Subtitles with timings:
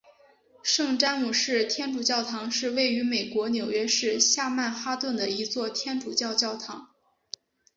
[0.63, 6.89] 圣詹姆士天主教堂是位于美国纽约市下曼哈顿的一座天主教教堂。